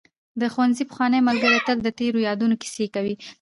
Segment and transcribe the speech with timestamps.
[0.41, 3.15] د ښوونځي پخواني ملګري تل د تېرو یادونو کیسې کوي.